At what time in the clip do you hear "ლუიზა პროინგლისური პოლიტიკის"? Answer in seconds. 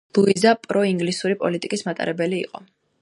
0.17-1.85